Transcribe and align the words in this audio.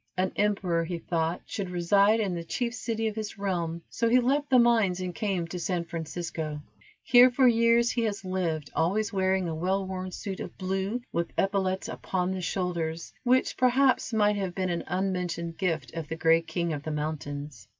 An 0.17 0.31
emperor, 0.35 0.83
he 0.83 0.97
thought, 0.97 1.41
should 1.45 1.69
reside 1.69 2.19
in 2.19 2.33
the 2.33 2.43
chief 2.43 2.73
city 2.73 3.07
of 3.07 3.15
his 3.15 3.37
realm, 3.37 3.83
so 3.87 4.09
he 4.09 4.19
left 4.19 4.49
the 4.49 4.57
mines 4.57 4.99
and 4.99 5.13
came 5.13 5.45
to 5.49 5.59
San 5.59 5.85
Francisco. 5.85 6.59
Here 7.03 7.29
for 7.29 7.47
years 7.47 7.91
he 7.91 8.01
has 8.05 8.25
lived, 8.25 8.71
always 8.75 9.13
wearing 9.13 9.47
a 9.47 9.53
well 9.53 9.85
worn 9.85 10.09
suit 10.11 10.39
of 10.39 10.57
blue, 10.57 11.01
with 11.13 11.33
epaulettes 11.37 11.87
upon 11.87 12.31
the 12.31 12.41
shoulders, 12.41 13.13
which, 13.23 13.55
perhaps, 13.57 14.11
might 14.11 14.37
have 14.37 14.55
been 14.55 14.71
an 14.71 14.85
unmentioned 14.87 15.59
gift 15.59 15.93
of 15.93 16.07
the 16.07 16.15
gray 16.15 16.41
king 16.41 16.73
of 16.73 16.81
the 16.81 16.89
mountains. 16.89 17.67